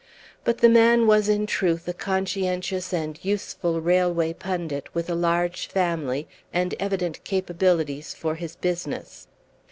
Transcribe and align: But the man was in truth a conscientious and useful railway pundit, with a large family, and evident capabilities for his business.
But 0.43 0.57
the 0.57 0.67
man 0.67 1.05
was 1.05 1.29
in 1.29 1.45
truth 1.45 1.87
a 1.87 1.93
conscientious 1.93 2.91
and 2.91 3.23
useful 3.23 3.81
railway 3.81 4.33
pundit, 4.33 4.89
with 4.95 5.11
a 5.11 5.13
large 5.13 5.67
family, 5.67 6.27
and 6.51 6.73
evident 6.79 7.23
capabilities 7.23 8.15
for 8.15 8.33
his 8.33 8.55
business. 8.55 9.27